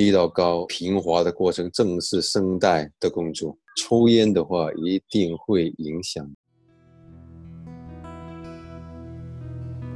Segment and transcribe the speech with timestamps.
[0.00, 3.54] 低到高平滑的过程，正是声带的工作。
[3.76, 6.26] 抽烟的话，一定会影响。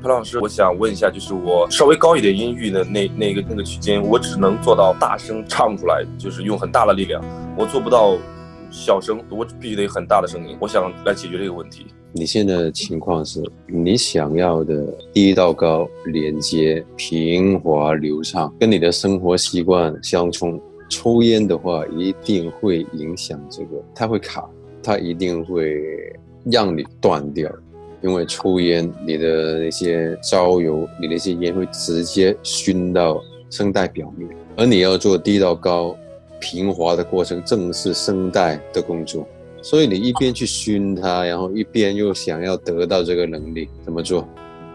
[0.02, 7.24] 潘老师，我想问一下，就是我稍微高一点音域的那那个那个区间，我只能做到大声唱出来，就是用很大的力量，
[7.56, 8.14] 我做不到
[8.74, 10.56] 小声，我必须得很大的声音。
[10.58, 11.86] 我想来解决这个问题。
[12.12, 20.60] 你现在的情况是，你想要的低到高连接平滑流畅，跟你的生活习惯相冲。
[20.88, 24.44] 抽烟的话，一定会影响这个，它会卡，
[24.82, 25.80] 它一定会
[26.44, 27.48] 让你断掉，
[28.02, 35.96] 因为抽烟，你的那些焦油，你那些烟会直接熏到声带表面，而你要做低到高
[36.44, 39.26] 平滑的过程，正是声带的工作。
[39.62, 44.28] 所以你一边去熏它，然后一边又想要得到这个能力，怎么做？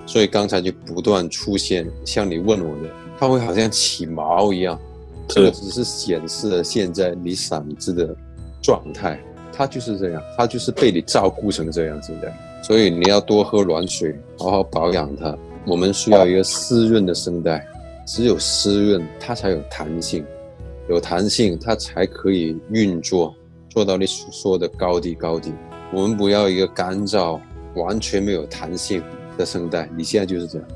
[0.08, 4.80] 所以刚才就不断出现像你问我的，它会好像起毛一样，
[5.28, 8.16] 这个只是显示了现在你嗓子的
[8.64, 9.20] 状态，
[9.54, 12.34] 它就是这样，它就是被你照顾成这样子的。
[12.64, 15.38] 所以你要多喝暖水，好好保养它。
[15.68, 17.64] 我们需要一个湿润的声带，
[18.08, 20.26] 只有湿润，它才有弹性，
[20.90, 23.34] 有弹性，它才可以运作。
[23.70, 25.54] 做到你说的高低高低，
[25.94, 27.40] 我们不要一个干燥、
[27.76, 29.02] 完全没有弹性
[29.38, 29.88] 的声带。
[29.96, 30.68] 你现在就是这样。